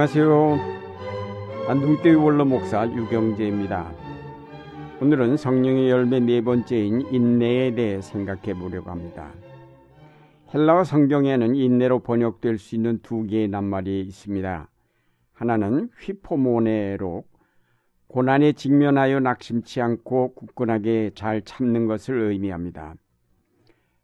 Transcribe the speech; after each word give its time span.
안녕하세요. 0.00 0.58
안동교회 1.66 2.14
원로 2.14 2.44
목사 2.44 2.88
유경재입니다. 2.88 3.92
오늘은 5.02 5.36
성령의 5.36 5.90
열매 5.90 6.20
네 6.20 6.40
번째인 6.40 7.12
인내에 7.12 7.74
대해 7.74 8.00
생각해 8.00 8.54
보려고 8.54 8.92
합니다. 8.92 9.32
헬라어 10.54 10.84
성경에는 10.84 11.56
인내로 11.56 12.04
번역될 12.04 12.58
수 12.58 12.76
있는 12.76 13.00
두 13.02 13.26
개의 13.26 13.48
낱말이 13.48 14.02
있습니다. 14.02 14.70
하나는 15.32 15.90
휘포모네로 15.98 17.24
고난에 18.06 18.52
직면하여 18.52 19.18
낙심치 19.18 19.80
않고 19.80 20.34
굳건하게 20.34 21.10
잘 21.16 21.42
참는 21.42 21.88
것을 21.88 22.20
의미합니다. 22.20 22.94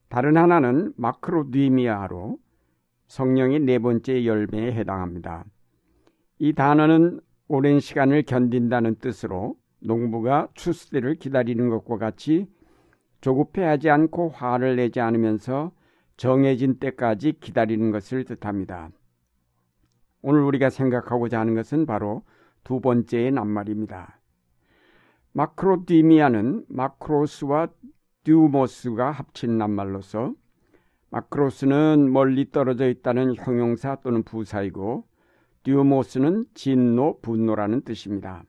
다른 0.09 0.37
하나는 0.39 0.93
마크로디미아로 0.97 2.39
성령의 3.07 3.61
네 3.61 3.79
번째 3.79 4.27
열매에 4.27 4.73
해당합니다. 4.73 5.45
이 6.39 6.53
단어는 6.53 7.21
오랜 7.49 7.81
시간을 7.81 8.23
견딘다는 8.23 8.97
뜻으로 8.97 9.57
농부가 9.81 10.49
추수때를 10.55 11.17
기다리는 11.17 11.69
것과 11.69 11.99
같이 11.99 12.49
조급해하지 13.21 13.91
않고 13.91 14.31
화를 14.31 14.77
내지 14.77 15.01
않으면서 15.01 15.73
정해진 16.17 16.79
때까지 16.79 17.35
기다리는 17.41 17.91
것을 17.91 18.25
뜻합니다. 18.25 18.91
오늘 20.23 20.43
우리가 20.43 20.71
생각하고자 20.71 21.39
하는 21.39 21.55
것은 21.55 21.87
바로 21.87 22.23
두 22.65 22.81
번째의 22.81 23.33
낱말입니다. 23.33 24.21
마크로디미아는 25.33 26.65
마크로스와 26.69 27.69
듀모스가 28.25 29.11
합친 29.11 29.59
낱말로서 29.59 30.35
마크로스는 31.11 32.13
멀리 32.13 32.51
떨어져 32.51 32.89
있다는 32.89 33.35
형용사 33.37 33.97
또는 33.97 34.23
부사이고 34.23 35.05
듀모스는 35.65 36.45
진노, 36.55 37.21
분노라는 37.21 37.83
뜻입니다. 37.83 38.45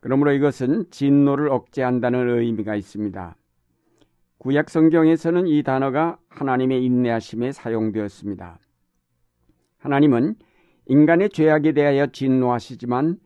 그러므로 0.00 0.32
이것은 0.32 0.84
진노를 0.90 1.48
억제한다는 1.48 2.28
의미가 2.28 2.76
있습니다. 2.76 3.36
구약 4.38 4.70
성경에서는 4.70 5.46
이 5.46 5.62
단어가 5.62 6.18
하나님의 6.28 6.84
인내하심에 6.84 7.52
사용되었습니다. 7.52 8.58
하나님은 9.78 10.36
인간의 10.86 11.30
죄악에 11.30 11.72
대하여 11.72 12.06
진노하시지만 12.06 13.18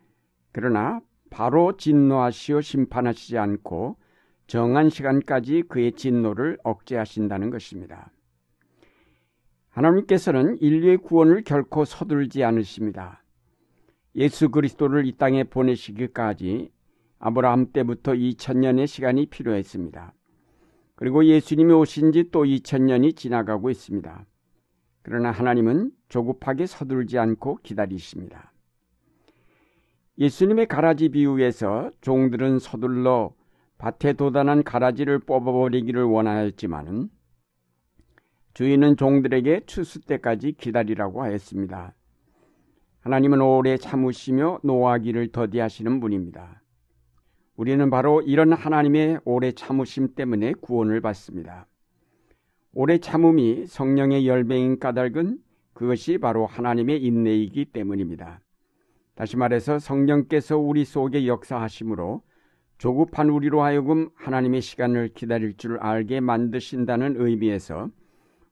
그러나 0.53 1.01
바로 1.31 1.77
진노하시어 1.77 2.61
심판하시지 2.61 3.39
않고 3.39 3.97
정한 4.47 4.91
시간까지 4.91 5.65
그의 5.69 5.93
진노를 5.93 6.59
억제하신다는 6.63 7.51
것입니다. 7.51 8.11
하나님께서는 9.75 10.59
인류의 10.61 10.99
구원을 10.99 11.43
결코 11.43 11.85
서둘지 11.85 12.45
않으십니다. 12.45 13.23
예수 14.15 14.49
그리스도를 14.49 15.07
이 15.07 15.13
땅에 15.17 15.43
보내시기까지 15.43 16.71
아브라함 17.19 17.73
때부터 17.73 18.13
2000년의 18.13 18.87
시간이 18.87 19.27
필요했습니다. 19.27 20.15
그리고 20.95 21.25
예수님이 21.25 21.73
오신 21.73 22.13
지 22.13 22.31
또 22.31 22.45
2000년이 22.45 23.17
지나가고 23.17 23.69
있습니다. 23.71 24.27
그러나 25.03 25.33
하나님은 25.33 25.91
조급하게 26.09 26.67
서둘지 26.67 27.19
않고 27.19 27.59
기다리십니다. 27.63 28.53
예수님의 30.19 30.67
가라지 30.67 31.09
비유에서 31.09 31.91
종들은 32.01 32.61
서둘러 32.61 33.35
밭에 33.79 34.13
도단한 34.13 34.63
가라지를 34.63 35.19
뽑아버리기를 35.19 36.05
원하였지만은 36.05 37.11
주인은 38.55 38.97
종들에게 38.97 39.63
추수 39.67 40.01
때까지 40.01 40.53
기다리라고 40.53 41.23
하였습니다. 41.23 41.95
하나님은 43.01 43.41
오래 43.41 43.77
참으시며 43.77 44.61
노하기를 44.63 45.33
더디하시는 45.33 45.99
분입니다. 46.01 46.63
우리는 47.57 47.91
바로 47.91 48.23
이런 48.23 48.53
하나님의 48.53 49.21
오래 49.25 49.53
참으심 49.53 50.15
때문에 50.15 50.55
구원을 50.55 51.01
받습니다. 51.01 51.67
오래 52.73 52.99
참음이 52.99 53.67
성령의 53.67 54.27
열매인 54.27 54.79
까닭은 54.79 55.39
그것이 55.73 56.19
바로 56.19 56.47
하나님의 56.47 57.03
인내이기 57.03 57.67
때문입니다. 57.67 58.41
다시 59.17 59.37
말해서 59.37 59.81
성령께서 59.81 60.59
우리 60.59 60.85
속에 60.85 61.27
역사하심으로 61.27 62.23
조급한 62.79 63.31
우리로 63.31 63.63
하여금 63.63 64.11
하나님의 64.15 64.61
시간을 64.61 65.11
기다릴 65.15 65.57
줄 65.57 65.79
알게 65.79 66.21
만드신다는 66.21 67.17
의미에서 67.19 67.91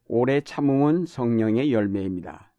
오래 0.06 0.40
참음은 0.40 1.06
성령의 1.06 1.72
열매입니다. 1.72 2.52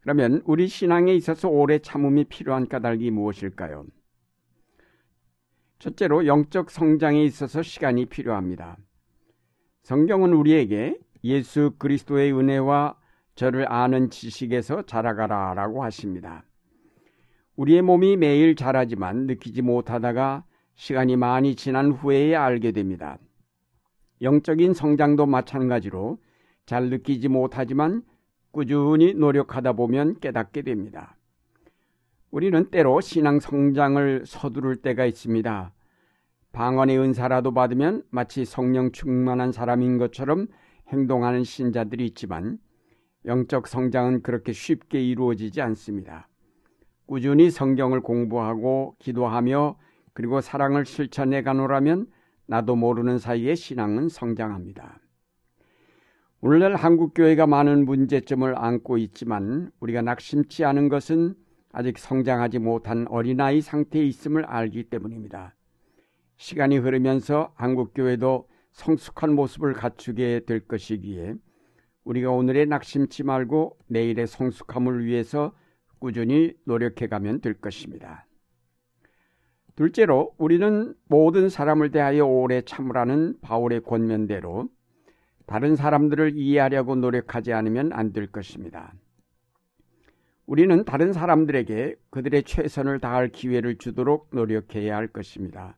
그러면 0.00 0.42
우리 0.44 0.68
신앙에 0.68 1.14
있어서 1.14 1.48
오래 1.48 1.78
참음이 1.78 2.24
필요한 2.24 2.68
까닭이 2.68 3.10
무엇일까요? 3.10 3.86
첫째로 5.78 6.26
영적 6.26 6.70
성장에 6.70 7.22
있어서 7.24 7.62
시간이 7.62 8.06
필요합니다. 8.06 8.76
성경은 9.82 10.32
우리에게 10.32 10.98
예수 11.24 11.74
그리스도의 11.78 12.32
은혜와 12.32 12.96
저를 13.34 13.70
아는 13.70 14.10
지식에서 14.10 14.82
자라가라 14.82 15.54
라고 15.54 15.82
하십니다. 15.82 16.44
우리의 17.56 17.82
몸이 17.82 18.16
매일 18.16 18.54
자라지만 18.54 19.26
느끼지 19.26 19.62
못하다가 19.62 20.44
시간이 20.74 21.16
많이 21.16 21.56
지난 21.56 21.90
후에야 21.90 22.44
알게 22.44 22.72
됩니다. 22.72 23.18
영적인 24.22 24.74
성장도 24.74 25.26
마찬가지로 25.26 26.18
잘 26.64 26.90
느끼지 26.90 27.28
못하지만 27.28 28.02
꾸준히 28.50 29.14
노력하다 29.14 29.74
보면 29.74 30.18
깨닫게 30.20 30.62
됩니다. 30.62 31.16
우리는 32.30 32.70
때로 32.70 33.00
신앙 33.00 33.38
성장을 33.40 34.24
서두를 34.26 34.76
때가 34.76 35.06
있습니다. 35.06 35.72
방언의 36.52 36.98
은사라도 36.98 37.52
받으면 37.52 38.02
마치 38.10 38.44
성령 38.44 38.92
충만한 38.92 39.52
사람인 39.52 39.98
것처럼 39.98 40.46
행동하는 40.88 41.44
신자들이 41.44 42.06
있지만 42.06 42.58
영적 43.26 43.66
성장은 43.66 44.22
그렇게 44.22 44.52
쉽게 44.52 45.02
이루어지지 45.02 45.60
않습니다. 45.60 46.28
꾸준히 47.06 47.50
성경을 47.50 48.00
공부하고 48.00 48.96
기도하며 48.98 49.76
그리고 50.12 50.40
사랑을 50.40 50.86
실천해 50.86 51.42
가노라면 51.42 52.06
나도 52.46 52.76
모르는 52.76 53.18
사이에 53.18 53.54
신앙은 53.54 54.08
성장합니다. 54.08 55.00
오늘날 56.40 56.76
한국교회가 56.76 57.46
많은 57.46 57.84
문제점을 57.84 58.56
안고 58.56 58.98
있지만 58.98 59.70
우리가 59.80 60.02
낙심치 60.02 60.64
않은 60.64 60.88
것은 60.88 61.34
아직 61.72 61.98
성장하지 61.98 62.58
못한 62.58 63.06
어린아이 63.08 63.60
상태에 63.60 64.04
있음을 64.04 64.44
알기 64.44 64.84
때문입니다. 64.84 65.54
시간이 66.36 66.78
흐르면서 66.78 67.52
한국교회도 67.56 68.48
성숙한 68.72 69.34
모습을 69.34 69.72
갖추게 69.72 70.42
될 70.46 70.60
것이기에 70.60 71.34
우리가 72.04 72.30
오늘의 72.30 72.66
낙심치 72.66 73.24
말고 73.24 73.78
내일의 73.88 74.26
성숙함을 74.26 75.04
위해서 75.04 75.54
꾸준히 75.98 76.54
노력해 76.64 77.08
가면 77.08 77.40
될 77.40 77.54
것입니다. 77.54 78.26
둘째로 79.76 80.34
우리는 80.38 80.94
모든 81.06 81.48
사람을 81.48 81.90
대하여 81.90 82.24
오래 82.24 82.62
참으라는 82.62 83.40
바울의 83.42 83.82
권면대로 83.82 84.68
다른 85.46 85.76
사람들을 85.76 86.32
이해하려고 86.36 86.96
노력하지 86.96 87.52
않으면 87.52 87.92
안 87.92 88.12
될 88.12 88.26
것입니다. 88.26 88.94
우리는 90.46 90.84
다른 90.84 91.12
사람들에게 91.12 91.96
그들의 92.10 92.44
최선을 92.44 93.00
다할 93.00 93.28
기회를 93.28 93.76
주도록 93.78 94.28
노력해야 94.32 94.96
할 94.96 95.08
것입니다. 95.08 95.76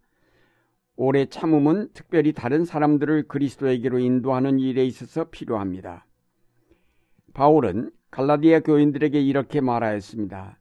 오래 0.95 1.27
참음은 1.27 1.89
특별히 1.95 2.33
다른 2.33 2.65
사람들을 2.65 3.29
그리스도에게로 3.29 3.99
인도하는 3.99 4.59
일에 4.59 4.85
있어서 4.85 5.25
필요합니다. 5.31 6.07
바울은 7.35 7.91
갈라디아 8.11 8.61
교인들에게 8.61 9.21
이렇게 9.21 9.61
말하였습니다. 9.61 10.59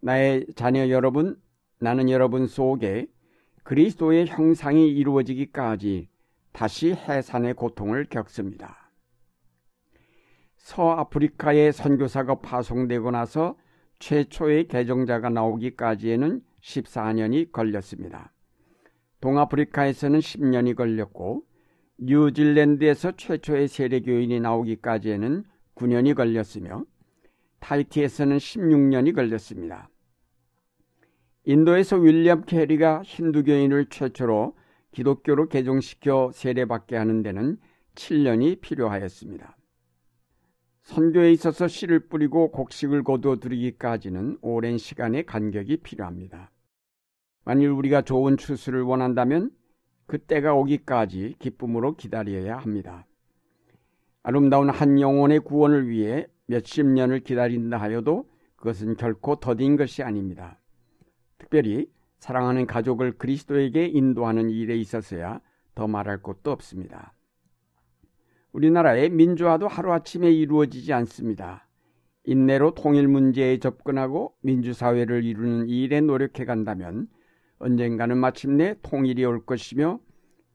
나의 0.00 0.46
자녀 0.54 0.88
여러분, 0.90 1.36
나는 1.84 2.08
여러분 2.08 2.46
속에 2.46 3.08
그리스도의 3.62 4.26
형상이 4.26 4.88
이루어지기까지 4.88 6.08
다시 6.50 6.94
해산의 6.94 7.52
고통을 7.52 8.06
겪습니다. 8.06 8.90
서아프리카의 10.56 11.74
선교사가 11.74 12.36
파송되고 12.36 13.10
나서 13.10 13.58
최초의 13.98 14.68
개정자가 14.68 15.28
나오기까지에는 15.28 16.40
14년이 16.62 17.52
걸렸습니다. 17.52 18.32
동아프리카에서는 19.20 20.20
10년이 20.20 20.76
걸렸고 20.76 21.44
뉴질랜드에서 21.98 23.12
최초의 23.12 23.68
세례교인이 23.68 24.40
나오기까지에는 24.40 25.44
9년이 25.74 26.14
걸렸으며 26.14 26.86
타이티에서는 27.60 28.38
16년이 28.38 29.14
걸렸습니다. 29.14 29.90
인도에서 31.46 31.96
윌리엄 31.96 32.44
캐리가 32.46 33.02
힌두교인을 33.02 33.86
최초로 33.90 34.56
기독교로 34.92 35.48
개종시켜 35.48 36.30
세례받게 36.32 36.96
하는 36.96 37.22
데는 37.22 37.58
7년이 37.96 38.60
필요하였습니다. 38.60 39.56
선교에 40.82 41.32
있어서 41.32 41.68
씨를 41.68 42.08
뿌리고 42.08 42.50
곡식을 42.50 43.04
거두어 43.04 43.36
들이기까지는 43.36 44.38
오랜 44.40 44.78
시간의 44.78 45.26
간격이 45.26 45.78
필요합니다. 45.78 46.50
만일 47.44 47.70
우리가 47.70 48.02
좋은 48.02 48.36
추수를 48.36 48.82
원한다면 48.82 49.50
그때가 50.06 50.54
오기까지 50.54 51.36
기쁨으로 51.38 51.96
기다려야 51.96 52.56
합니다. 52.56 53.06
아름다운 54.22 54.70
한 54.70 55.00
영혼의 55.00 55.40
구원을 55.40 55.88
위해 55.88 56.26
몇십 56.46 56.86
년을 56.86 57.20
기다린다 57.20 57.76
하여도 57.78 58.30
그것은 58.56 58.96
결코 58.96 59.36
더딘 59.36 59.76
것이 59.76 60.02
아닙니다. 60.02 60.58
특별히 61.38 61.90
사랑하는 62.18 62.66
가족을 62.66 63.18
그리스도에게 63.18 63.86
인도하는 63.86 64.50
일에 64.50 64.76
있어서야 64.76 65.40
더 65.74 65.86
말할 65.86 66.22
것도 66.22 66.50
없습니다. 66.52 67.12
우리나라의 68.52 69.10
민주화도 69.10 69.68
하루아침에 69.68 70.30
이루어지지 70.30 70.92
않습니다. 70.92 71.68
인내로 72.24 72.74
통일 72.74 73.08
문제에 73.08 73.58
접근하고 73.58 74.34
민주사회를 74.40 75.24
이루는 75.24 75.68
일에 75.68 76.00
노력해 76.00 76.44
간다면 76.44 77.08
언젠가는 77.58 78.16
마침내 78.16 78.76
통일이 78.82 79.24
올 79.24 79.44
것이며 79.44 80.00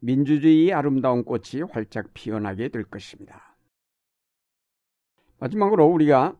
민주주의의 0.00 0.72
아름다운 0.72 1.24
꽃이 1.24 1.62
활짝 1.70 2.12
피어나게 2.14 2.68
될 2.68 2.84
것입니다. 2.84 3.56
마지막으로 5.38 5.86
우리가 5.86 6.36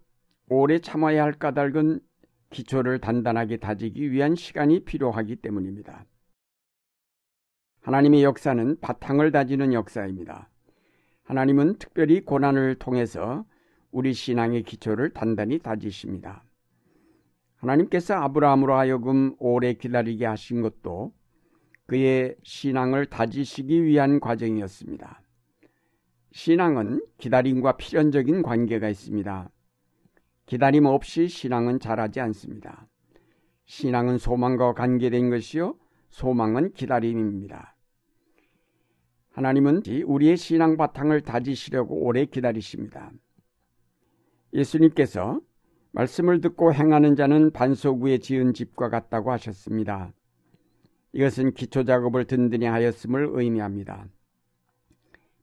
오래 0.49 0.79
참아야 0.79 1.23
할 1.23 1.33
까닭은 1.33 2.01
기초를 2.51 3.01
단단하게 3.01 3.59
다지기 3.59 4.11
위한 4.11 4.35
시간이 4.35 4.85
필요하기 4.85 5.37
때문입니다. 5.37 6.05
하나님의 7.81 8.23
역사는 8.25 8.81
바탕을 8.81 9.33
다지는 9.33 9.73
역사입니다. 9.73 10.51
하나님은 11.23 11.79
특별히 11.79 12.21
고난을 12.21 12.75
통해서 12.77 13.45
우리 13.91 14.13
신앙의 14.13 14.65
기초를 14.65 15.11
단단히 15.11 15.59
다지십니다. 15.59 16.45
하나님께서 17.57 18.15
아브라함으로 18.15 18.75
하여금 18.75 19.35
오래 19.39 19.75
기다리게 19.75 20.27
하신 20.27 20.63
것도 20.63 21.13
그의 21.87 22.37
신앙을 22.43 23.07
다지시기 23.07 23.85
위한 23.85 24.21
과정이었습니다. 24.21 25.23
신앙은 26.33 27.05
기다림과 27.19 27.77
필연적인 27.77 28.43
관계가 28.43 28.89
있습니다. 28.89 29.51
기다림 30.51 30.85
없이 30.85 31.29
신앙은 31.29 31.79
자라지 31.79 32.19
않습니다. 32.19 32.89
신앙은 33.67 34.19
소망과 34.19 34.73
관계된 34.73 35.31
것이요, 35.31 35.77
소망은 36.09 36.73
기다림입니다. 36.73 37.77
하나님은 39.31 39.83
우리의 40.05 40.37
신앙 40.37 40.77
바탕을 40.77 41.21
다지시려고 41.21 42.05
오래 42.05 42.25
기다리십니다. 42.25 43.13
예수님께서 44.53 45.41
말씀을 45.93 46.41
듣고 46.41 46.75
행하는 46.75 47.15
자는 47.15 47.53
반석 47.53 48.01
위에 48.01 48.19
지은 48.19 48.53
집과 48.53 48.89
같다고 48.89 49.31
하셨습니다. 49.31 50.13
이것은 51.13 51.55
기초 51.55 51.85
작업을 51.85 52.25
든든히 52.25 52.67
하였음을 52.67 53.29
의미합니다. 53.35 54.09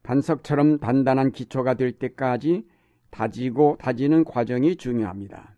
반석처럼 0.04 0.80
단단한 0.80 1.32
기초가 1.32 1.76
될 1.76 1.94
때까지 1.94 2.66
다지고 3.10 3.78
다지는 3.80 4.24
과정이 4.24 4.76
중요합니다. 4.76 5.56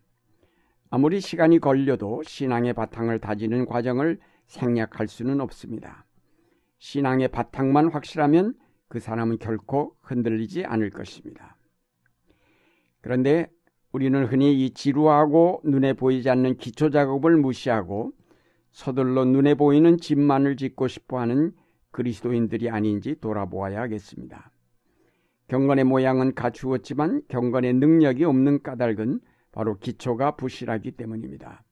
아무리 0.90 1.20
시간이 1.20 1.58
걸려도 1.60 2.22
신앙의 2.24 2.72
바탕을 2.72 3.20
다지는 3.20 3.66
과정을 3.66 4.18
생략할 4.46 5.06
수는 5.06 5.40
없습니다. 5.40 6.04
신앙의 6.78 7.28
바탕만 7.28 7.90
확실하면 7.90 8.54
그 8.88 8.98
사람은 8.98 9.38
결코 9.38 9.94
흔들리지 10.00 10.64
않을 10.64 10.90
것입니다. 10.90 11.56
그런데 13.00 13.48
우리는 13.92 14.24
흔히 14.24 14.64
이 14.64 14.70
지루하고 14.70 15.62
눈에 15.64 15.92
보이지 15.92 16.28
않는 16.30 16.56
기초 16.56 16.90
작업을 16.90 17.36
무시하고 17.36 18.12
서둘러 18.72 19.24
눈에 19.24 19.54
보이는 19.54 19.96
집만을 19.96 20.56
짓고 20.56 20.88
싶어 20.88 21.20
하는 21.20 21.52
그리스도인들이 21.90 22.70
아닌지 22.70 23.16
돌아보아야 23.20 23.80
하겠습니다. 23.80 24.50
경건의 25.50 25.82
모양은 25.82 26.36
갖추었지만 26.36 27.22
경건의 27.26 27.74
능력이 27.74 28.22
없는 28.22 28.62
까닭은 28.62 29.20
바로 29.50 29.78
기초가 29.78 30.36
부실하기 30.36 30.92
때문입니다. 30.92 31.64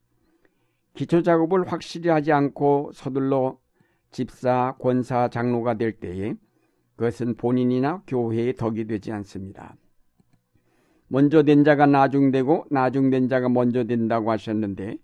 기초 0.95 1.23
작업을 1.23 1.65
확실히 1.65 2.11
하지 2.11 2.33
않고 2.33 2.91
서둘러 2.93 3.57
집사, 4.11 4.75
권사, 4.81 5.29
장로가 5.29 5.75
될 5.75 5.93
때에 5.93 6.35
그것은 6.97 7.37
본인이나 7.37 8.03
교회의 8.09 8.55
덕이 8.55 8.89
되지 8.89 9.13
않습니다. 9.13 9.77
먼저 11.07 11.45
된 11.45 11.63
자가 11.63 11.87
나중되고 11.87 12.67
나중된 12.73 13.29
자가 13.29 13.49
먼저 13.49 13.85
된다고 13.85 14.33
하셨는데 14.33 14.99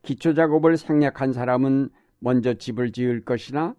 기초 0.00 0.32
작업을 0.32 0.78
생략한 0.78 1.34
사람은 1.34 1.90
먼저 2.20 2.54
집을 2.54 2.92
지을 2.92 3.26
것이나 3.26 3.74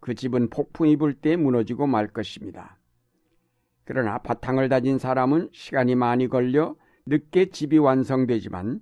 그 0.00 0.14
집은 0.14 0.48
폭풍이 0.48 0.96
불 0.96 1.12
때 1.12 1.36
무너지고 1.36 1.86
말 1.86 2.08
것입니다. 2.08 2.78
그러나 3.92 4.16
바탕을 4.16 4.70
다진 4.70 4.96
사람은 4.96 5.50
시간이 5.52 5.96
많이 5.96 6.26
걸려 6.26 6.74
늦게 7.04 7.50
집이 7.50 7.76
완성되지만 7.76 8.80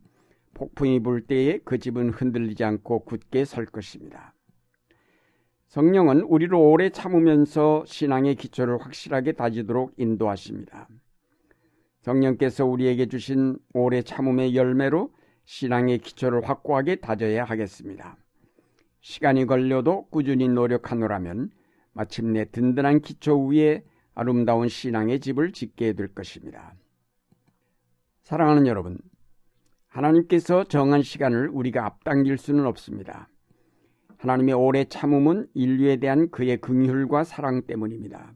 폭풍이 0.54 1.02
불 1.02 1.26
때에 1.26 1.58
그 1.64 1.80
집은 1.80 2.10
흔들리지 2.10 2.62
않고 2.62 3.06
굳게 3.06 3.44
설 3.44 3.66
것입니다. 3.66 4.34
성령은 5.66 6.20
우리를 6.20 6.54
오래 6.54 6.90
참으면서 6.90 7.82
신앙의 7.86 8.36
기초를 8.36 8.78
확실하게 8.78 9.32
다지도록 9.32 9.94
인도하십니다. 9.96 10.88
성령께서 12.02 12.64
우리에게 12.64 13.06
주신 13.06 13.58
오래 13.74 14.02
참음의 14.02 14.54
열매로 14.54 15.12
신앙의 15.44 15.98
기초를 15.98 16.48
확고하게 16.48 16.96
다져야 16.96 17.42
하겠습니다. 17.42 18.16
시간이 19.00 19.46
걸려도 19.46 20.06
꾸준히 20.10 20.46
노력하노라면 20.46 21.50
마침내 21.94 22.44
든든한 22.44 23.00
기초 23.00 23.44
위에 23.46 23.82
아름다운 24.14 24.68
신앙의 24.68 25.20
집을 25.20 25.52
짓게 25.52 25.92
될 25.94 26.08
것입니다. 26.08 26.74
사랑하는 28.22 28.66
여러분, 28.66 28.98
하나님께서 29.88 30.64
정한 30.64 31.02
시간을 31.02 31.48
우리가 31.48 31.84
앞당길 31.84 32.38
수는 32.38 32.66
없습니다. 32.66 33.28
하나님의 34.18 34.54
오래 34.54 34.84
참음은 34.84 35.48
인류에 35.54 35.96
대한 35.96 36.30
그의 36.30 36.58
긍휼과 36.60 37.24
사랑 37.24 37.62
때문입니다. 37.62 38.34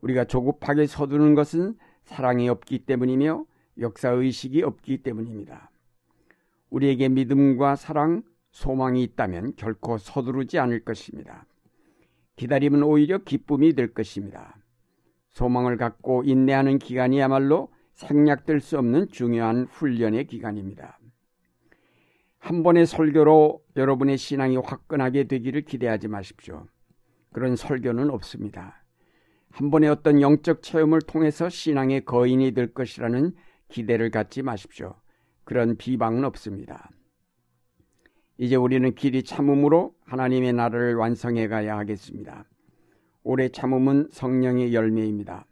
우리가 0.00 0.24
조급하게 0.24 0.86
서두르는 0.86 1.34
것은 1.34 1.76
사랑이 2.04 2.48
없기 2.48 2.80
때문이며 2.80 3.44
역사 3.80 4.10
의식이 4.10 4.62
없기 4.62 5.02
때문입니다. 5.02 5.70
우리에게 6.70 7.08
믿음과 7.08 7.76
사랑, 7.76 8.22
소망이 8.50 9.02
있다면 9.02 9.54
결코 9.56 9.98
서두르지 9.98 10.58
않을 10.58 10.84
것입니다. 10.84 11.46
기다림은 12.36 12.82
오히려 12.82 13.18
기쁨이 13.18 13.74
될 13.74 13.92
것입니다. 13.92 14.56
소망을 15.32 15.76
갖고 15.76 16.22
인내하는 16.24 16.78
기간이야말로 16.78 17.72
생략될 17.94 18.60
수 18.60 18.78
없는 18.78 19.08
중요한 19.08 19.66
훈련의 19.70 20.26
기간입니다. 20.26 20.98
한 22.38 22.62
번의 22.62 22.86
설교로 22.86 23.62
여러분의 23.76 24.18
신앙이 24.18 24.56
화끈하게 24.56 25.24
되기를 25.24 25.62
기대하지 25.62 26.08
마십시오. 26.08 26.66
그런 27.32 27.56
설교는 27.56 28.10
없습니다. 28.10 28.84
한 29.50 29.70
번의 29.70 29.90
어떤 29.90 30.20
영적 30.20 30.62
체험을 30.62 31.00
통해서 31.02 31.48
신앙의 31.48 32.04
거인이 32.04 32.52
될 32.52 32.72
것이라는 32.72 33.32
기대를 33.68 34.10
갖지 34.10 34.42
마십시오. 34.42 34.94
그런 35.44 35.76
비방은 35.76 36.24
없습니다. 36.24 36.90
이제 38.38 38.56
우리는 38.56 38.94
길이 38.94 39.22
참음으로 39.22 39.94
하나님의 40.04 40.52
나라를 40.54 40.96
완성해 40.96 41.48
가야 41.48 41.78
하겠습니다. 41.78 42.44
오래 43.24 43.48
참음은 43.48 44.08
성령의 44.10 44.74
열매입니다. 44.74 45.46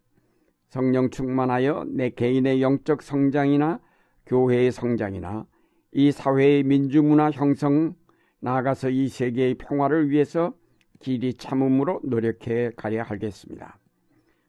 성령 0.69 1.11
충만하여 1.11 1.87
내 1.89 2.11
개인의 2.11 2.63
영적 2.63 3.03
성장이나 3.03 3.81
교회의 4.27 4.73
성장이나 4.73 5.47
이 5.93 6.13
사회의 6.13 6.63
민주문화 6.63 7.31
형성 7.31 7.95
나아가서 8.41 8.91
이 8.91 9.09
세계의 9.09 9.55
평화를 9.55 10.11
위해서 10.11 10.55
길이 11.01 11.35
참음으로 11.35 12.01
노력해 12.05 12.71
가야 12.77 13.03
하겠습니다. 13.03 13.79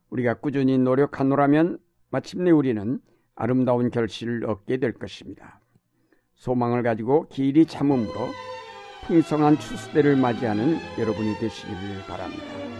우리가 0.10 0.36
꾸준히 0.36 0.78
노력하노라면 0.78 1.80
마침내 2.10 2.52
우리는 2.52 3.00
아름다운 3.36 3.90
결실을 3.90 4.46
얻게 4.46 4.78
될 4.78 4.94
것입니다. 4.94 5.62
소망을 6.36 6.84
가지고 6.84 7.28
길이 7.30 7.66
참음으로 7.66 8.30
풍성한 9.08 9.58
추수대를 9.58 10.18
맞이하는 10.18 10.78
여러분이 11.00 11.36
되시기를 11.40 12.02
바랍니다. 12.08 12.71